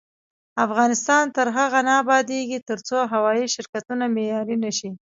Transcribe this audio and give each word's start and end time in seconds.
افغانستان 0.65 1.23
تر 1.35 1.47
هغو 1.57 1.81
نه 1.87 1.93
ابادیږي، 2.01 2.57
ترڅو 2.69 2.97
هوايي 3.13 3.45
شرکتونه 3.55 4.05
معیاري 4.15 4.55
نشي. 4.65 4.89